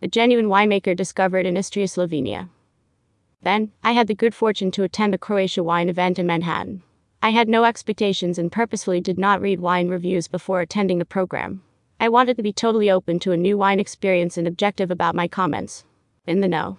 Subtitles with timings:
[0.00, 2.48] a genuine winemaker discovered in Istria, Slovenia.
[3.42, 6.82] Then, I had the good fortune to attend the Croatia wine event in Manhattan.
[7.20, 11.62] I had no expectations and purposefully did not read wine reviews before attending the program.
[11.98, 15.26] I wanted to be totally open to a new wine experience and objective about my
[15.26, 15.84] comments.
[16.28, 16.78] In the know.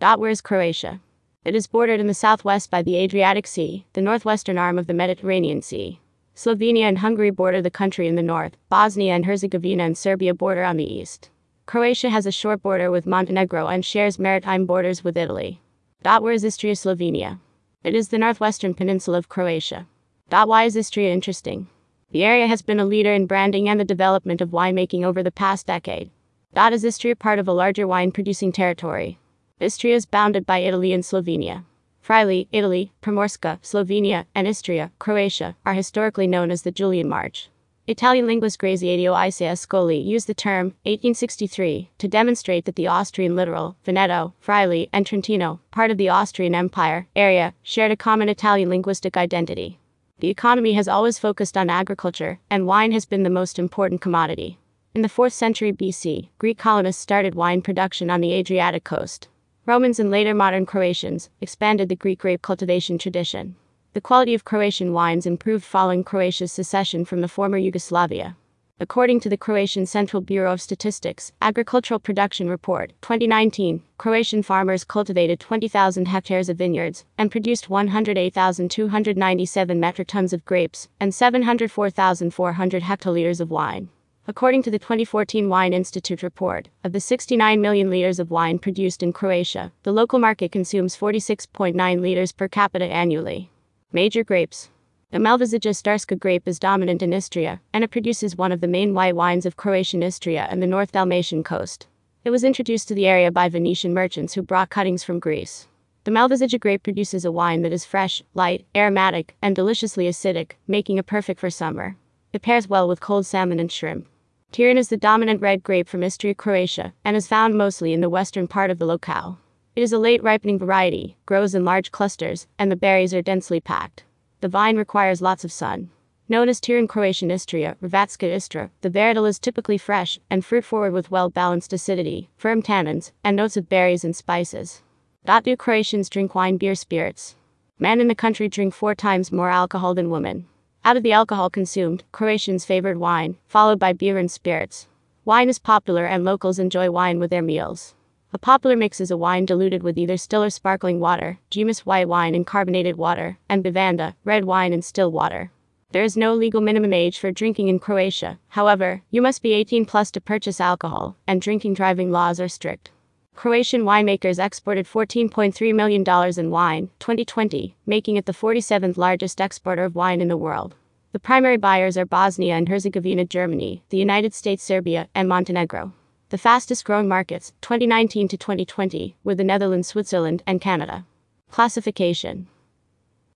[0.00, 1.00] Dot where is Croatia?
[1.44, 4.94] It is bordered in the southwest by the Adriatic Sea, the northwestern arm of the
[4.94, 6.00] Mediterranean Sea.
[6.34, 10.64] Slovenia and Hungary border the country in the north, Bosnia and Herzegovina and Serbia border
[10.64, 11.30] on the east.
[11.66, 15.60] Croatia has a short border with Montenegro and shares maritime borders with Italy.
[16.02, 17.40] Where is Istria, Slovenia?
[17.82, 19.88] It is the northwestern peninsula of Croatia.
[20.30, 21.66] Why is Istria interesting?
[22.12, 25.32] The area has been a leader in branding and the development of winemaking over the
[25.32, 26.10] past decade.
[26.56, 29.18] Is Istria part of a larger wine producing territory?
[29.60, 31.64] Istria is bounded by Italy and Slovenia.
[32.00, 37.50] Friuli, Italy, Primorska, Slovenia, and Istria, Croatia, are historically known as the Julian March.
[37.88, 44.34] Italian linguist Graziadio Ascoli used the term 1863 to demonstrate that the Austrian littoral, Veneto,
[44.40, 49.78] Friuli, and Trentino, part of the Austrian Empire area, shared a common Italian linguistic identity.
[50.18, 54.58] The economy has always focused on agriculture, and wine has been the most important commodity.
[54.92, 59.28] In the 4th century BC, Greek colonists started wine production on the Adriatic coast.
[59.64, 63.54] Romans and later modern Croatians expanded the Greek grape cultivation tradition.
[63.96, 68.36] The quality of Croatian wines improved following Croatia's secession from the former Yugoslavia.
[68.78, 75.40] According to the Croatian Central Bureau of Statistics Agricultural Production Report 2019, Croatian farmers cultivated
[75.40, 83.50] 20,000 hectares of vineyards and produced 108,297 metric tons of grapes and 704,400 hectoliters of
[83.50, 83.88] wine.
[84.28, 89.02] According to the 2014 Wine Institute report, of the 69 million liters of wine produced
[89.02, 93.50] in Croatia, the local market consumes 46.9 liters per capita annually.
[93.96, 94.68] Major grapes.
[95.10, 98.92] The Malvasia Istarska grape is dominant in Istria, and it produces one of the main
[98.92, 101.86] white wines of Croatian Istria and the North Dalmatian coast.
[102.22, 105.66] It was introduced to the area by Venetian merchants who brought cuttings from Greece.
[106.04, 110.98] The Malvasia grape produces a wine that is fresh, light, aromatic, and deliciously acidic, making
[110.98, 111.96] it perfect for summer.
[112.34, 114.06] It pairs well with cold salmon and shrimp.
[114.52, 118.10] Teran is the dominant red grape from Istria, Croatia, and is found mostly in the
[118.10, 119.38] western part of the locale.
[119.76, 123.60] It is a late ripening variety, grows in large clusters, and the berries are densely
[123.60, 124.04] packed.
[124.40, 125.90] The vine requires lots of sun.
[126.30, 130.94] Known as Teran Croatian Istria, Hrvatska Istra, the varietal is typically fresh and fruit forward
[130.94, 134.80] with well balanced acidity, firm tannins, and notes of berries and spices.
[135.26, 137.36] Do Croatians drink wine, beer, spirits?
[137.78, 140.46] Men in the country drink four times more alcohol than women.
[140.86, 144.88] Out of the alcohol consumed, Croatians favored wine, followed by beer and spirits.
[145.26, 147.94] Wine is popular and locals enjoy wine with their meals.
[148.36, 152.06] A popular mix is a wine diluted with either still or sparkling water, Gimus white
[152.06, 155.50] wine and carbonated water, and Bevanda, red wine and still water.
[155.92, 158.38] There is no legal minimum age for drinking in Croatia.
[158.48, 162.90] However, you must be 18 plus to purchase alcohol, and drinking driving laws are strict.
[163.34, 166.04] Croatian winemakers exported $14.3 million
[166.38, 170.74] in wine, 2020, making it the 47th largest exporter of wine in the world.
[171.12, 175.94] The primary buyers are Bosnia and Herzegovina, Germany, the United States, Serbia, and Montenegro.
[176.36, 181.06] The fastest growing markets, 2019 to 2020, were the Netherlands, Switzerland, and Canada.
[181.50, 182.46] Classification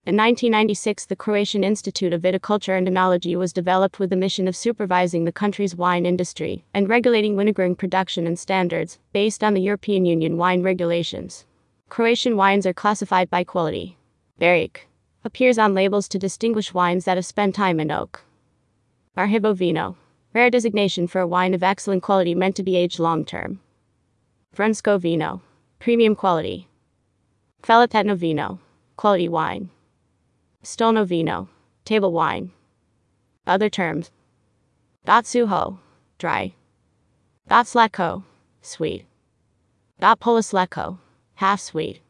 [0.05, 4.55] In 1996, the Croatian Institute of Viticulture and Enology was developed with the mission of
[4.55, 10.05] supervising the country's wine industry and regulating winegering production and standards, based on the European
[10.05, 11.47] Union wine regulations.
[11.89, 13.97] Croatian wines are classified by quality.
[14.39, 14.89] Barrique
[15.25, 18.25] appears on labels to distinguish wines that have spent time in oak.
[19.17, 19.97] Arhibovino
[20.33, 23.61] Rare designation for a wine of excellent quality meant to be aged long term.
[24.57, 25.43] Vrhunsko Vino.
[25.81, 26.69] Premium quality.
[27.63, 28.61] Kvalitetno Vino.
[28.97, 29.71] Quality wine.
[30.63, 31.49] Stolno Vino.
[31.85, 32.53] Table wine.
[33.47, 34.13] Other terms.
[35.05, 35.79] Dot Suho.
[36.19, 36.55] Dry.
[37.49, 38.23] Dot Slatko.
[38.63, 39.07] Sweet.
[39.99, 40.99] Dot Poluslatko.
[41.35, 42.01] Half sweet.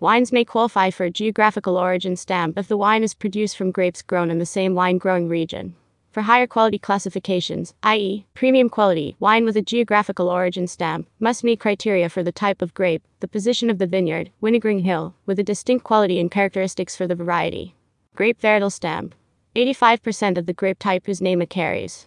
[0.00, 4.02] Wines may qualify for a geographical origin stamp if the wine is produced from grapes
[4.02, 5.74] grown in the same wine growing region.
[6.16, 11.60] For higher quality classifications, i.e., premium quality, wine with a geographical origin stamp must meet
[11.60, 15.42] criteria for the type of grape, the position of the vineyard, winegering hill, with a
[15.42, 17.74] distinct quality and characteristics for the variety.
[18.14, 19.14] Grape varietal stamp
[19.54, 22.06] 85% of the grape type whose name it carries.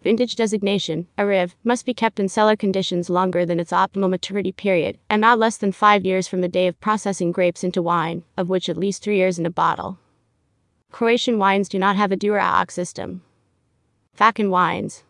[0.00, 4.96] Vintage designation, ARIV, must be kept in cellar conditions longer than its optimal maturity period,
[5.10, 8.48] and not less than five years from the day of processing grapes into wine, of
[8.48, 9.98] which at least three years in a bottle.
[10.90, 13.22] Croatian wines do not have a Dura system.
[14.14, 15.04] Fakin Wines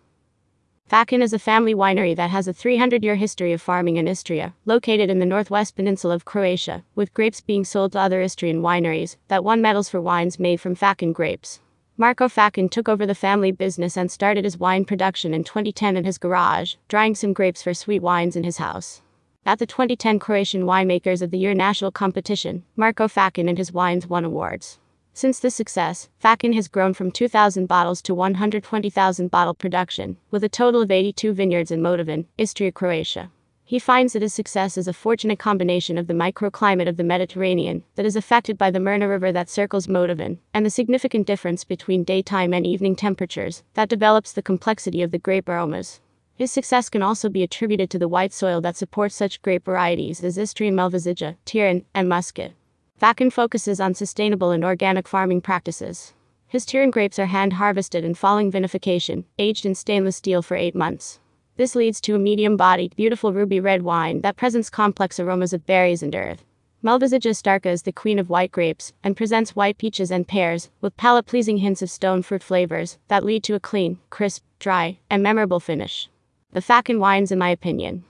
[0.87, 4.55] Fakin is a family winery that has a 300 year history of farming in Istria,
[4.67, 9.17] located in the northwest peninsula of Croatia, with grapes being sold to other Istrian wineries
[9.29, 11.61] that won medals for wines made from Fakin grapes.
[11.97, 16.05] Marco Fakin took over the family business and started his wine production in 2010 in
[16.05, 19.01] his garage, drying some grapes for sweet wines in his house.
[19.47, 24.07] At the 2010 Croatian Winemakers of the Year national competition, Marco Fakin and his wines
[24.07, 24.79] won awards.
[25.19, 30.49] Since this success, Fakin has grown from 2,000 bottles to 120,000 bottle production, with a
[30.49, 33.33] total of 82 vineyards in Motovun, Istria, Croatia.
[33.65, 37.83] He finds that his success is a fortunate combination of the microclimate of the Mediterranean
[37.97, 42.05] that is affected by the Mirna River that circles Motovun, and the significant difference between
[42.05, 46.01] daytime and evening temperatures that develops the complexity of the grape aromas.
[46.37, 50.23] His success can also be attributed to the white soil that supports such grape varieties
[50.23, 52.53] as Istrian Malvasia, Teran, and Muscat.
[52.99, 56.15] Fakin focuses on sustainable and organic farming practices.
[56.49, 60.75] His Teran grapes are hand harvested and following vinification, aged in stainless steel for eight
[60.75, 61.21] months.
[61.57, 65.65] This leads to a medium bodied, beautiful ruby red wine that presents complex aromas of
[65.65, 66.45] berries and earth.
[66.83, 70.97] Malvasia Istarska is the queen of white grapes and presents white peaches and pears with
[70.97, 75.23] palate pleasing hints of stone fruit flavors that lead to a clean, crisp, dry, and
[75.23, 76.09] memorable finish.
[76.53, 78.05] The Fakin wines, in my opinion,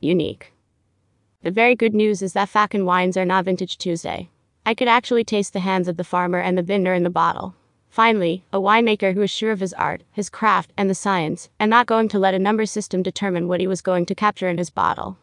[0.00, 0.52] unique.
[1.42, 4.28] The very good news is that Fakin wines are not Vintage Tuesday.
[4.64, 7.56] I could actually taste the hands of the farmer and the vintner in the bottle.
[7.88, 11.68] Finally, a winemaker who is sure of his art, his craft, and the science, and
[11.68, 14.56] not going to let a number system determine what he was going to capture in
[14.56, 15.18] his bottle.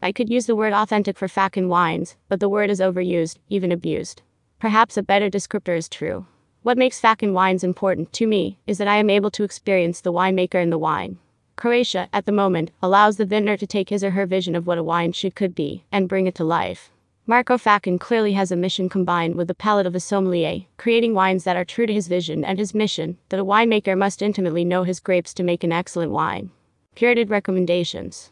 [0.00, 3.72] I could use the word authentic for Fakin wines, but the word is overused, even
[3.72, 4.22] abused.
[4.60, 6.26] Perhaps a better descriptor is true.
[6.62, 10.12] What makes Fakin wines important to me is that I am able to experience the
[10.12, 11.18] winemaker and the wine.
[11.56, 14.78] Croatia, at the moment, allows the vintner to take his or her vision of what
[14.78, 16.90] a wine should could be and bring it to life.
[17.26, 21.44] Marco Fakin clearly has a mission combined with the palate of a sommelier, creating wines
[21.44, 24.82] that are true to his vision and his mission that a winemaker must intimately know
[24.82, 26.50] his grapes to make an excellent wine.
[26.94, 28.30] Curated recommendations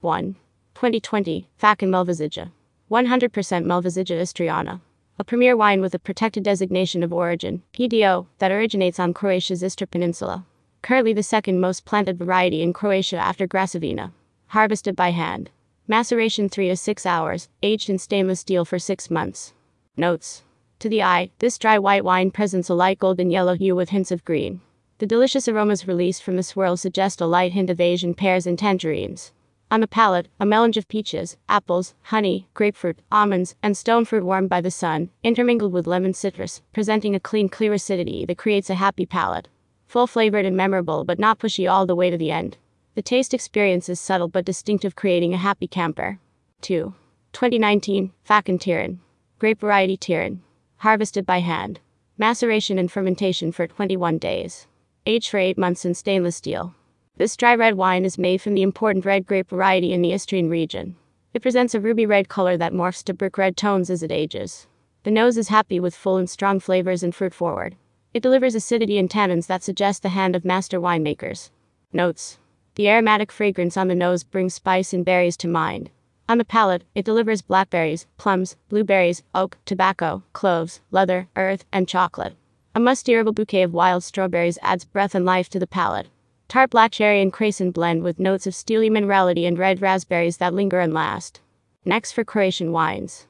[0.00, 0.34] 1.
[0.74, 2.50] 2020 Fakin Malvasia.
[2.90, 4.80] 100% Malvasia Istriana.
[5.18, 9.86] A premier wine with a protected designation of origin, PDO, that originates on Croatia's Istra
[9.86, 10.44] Peninsula.
[10.82, 14.10] Currently the second most planted variety in Croatia after Graševina.
[14.48, 15.48] Harvested by hand.
[15.86, 19.54] Maceration 3 to 6 hours, aged in stainless steel for 6 months.
[19.96, 20.42] Notes.
[20.80, 24.10] To the eye, this dry white wine presents a light golden yellow hue with hints
[24.10, 24.60] of green.
[24.98, 28.58] The delicious aromas released from the swirl suggest a light hint of Asian pears and
[28.58, 29.30] tangerines.
[29.70, 34.48] On the palate, a melange of peaches, apples, honey, grapefruit, almonds, and stone fruit warmed
[34.48, 38.74] by the sun, intermingled with lemon citrus, presenting a clean, clear acidity that creates a
[38.74, 39.46] happy palate.
[39.92, 42.56] Full flavored and memorable, but not pushy all the way to the end.
[42.94, 46.18] The taste experience is subtle but distinctive, creating a happy camper.
[46.62, 46.94] 2.
[47.34, 49.00] 2019 Fakin Teran.
[49.38, 50.38] Grape variety Teran.
[50.78, 51.78] Harvested by hand.
[52.16, 54.66] Maceration and fermentation for 21 days.
[55.04, 56.74] Aged for 8 months in stainless steel.
[57.18, 60.48] This dry red wine is made from the important red grape variety in the Istrian
[60.48, 60.96] region.
[61.34, 64.66] It presents a ruby red color that morphs to brick red tones as it ages.
[65.02, 67.76] The nose is happy with full and strong flavors and fruit forward.
[68.14, 71.50] It delivers acidity and tannins that suggest the hand of master winemakers.
[71.92, 72.38] Notes
[72.74, 75.90] the aromatic fragrance on the nose brings spice and berries to mind.
[76.26, 82.34] On the palate, it delivers blackberries, plums, blueberries, oak, tobacco, cloves, leather, earth, and chocolate.
[82.74, 86.08] A musty herbal bouquet of wild strawberries adds breath and life to the palate.
[86.48, 90.54] Tart black cherry and craisin blend with notes of steely minerality and red raspberries that
[90.54, 91.40] linger and last.
[91.84, 93.26] Next for Croatian wines.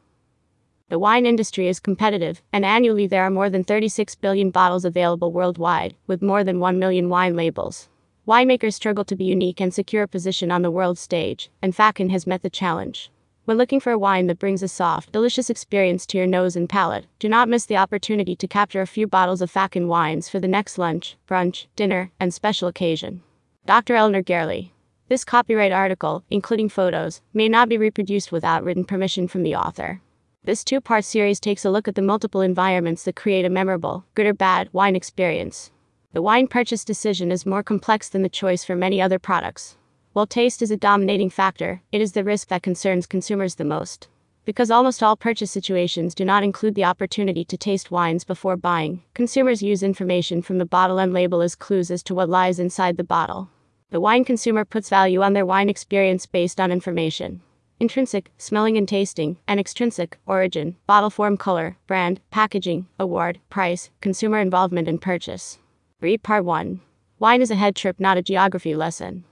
[0.92, 5.32] The wine industry is competitive, and annually there are more than 36 billion bottles available
[5.32, 7.88] worldwide, with more than 1 million wine labels.
[8.28, 12.10] Winemakers struggle to be unique and secure a position on the world stage, and Fakin
[12.10, 13.10] has met the challenge.
[13.46, 16.68] When looking for a wine that brings a soft, delicious experience to your nose and
[16.68, 20.40] palate, do not miss the opportunity to capture a few bottles of Fakin wines for
[20.40, 23.22] the next lunch, brunch, dinner, and special occasion.
[23.64, 23.94] Dr.
[23.94, 24.74] Elinor Garely.
[25.08, 30.02] This copyright article, including photos, may not be reproduced without written permission from the author.
[30.44, 34.04] This two part series takes a look at the multiple environments that create a memorable,
[34.16, 35.70] good or bad, wine experience.
[36.14, 39.76] The wine purchase decision is more complex than the choice for many other products.
[40.14, 44.08] While taste is a dominating factor, it is the risk that concerns consumers the most.
[44.44, 49.04] Because almost all purchase situations do not include the opportunity to taste wines before buying,
[49.14, 52.96] consumers use information from the bottle and label as clues as to what lies inside
[52.96, 53.48] the bottle.
[53.90, 57.42] The wine consumer puts value on their wine experience based on information.
[57.82, 64.38] Intrinsic, smelling and tasting, and extrinsic, origin, bottle form, color, brand, packaging, award, price, consumer
[64.38, 65.58] involvement in purchase.
[66.00, 66.80] Read Part 1.
[67.18, 69.24] Wine is a head trip, not a geography lesson.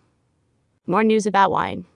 [0.85, 1.87] More news about wine.